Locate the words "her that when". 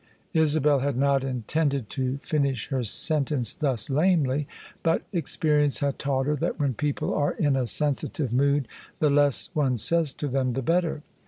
6.25-6.73